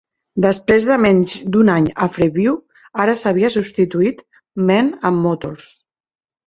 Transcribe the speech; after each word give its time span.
Després 0.43 0.87
de 0.91 0.95
menys 1.03 1.35
d'un 1.57 1.69
any 1.75 1.91
a 2.05 2.09
Freeview, 2.15 2.57
ara 3.05 3.17
s'havia 3.23 3.55
substituït 3.59 4.29
Men 4.73 4.95
and 5.13 5.27
Motors. 5.29 5.75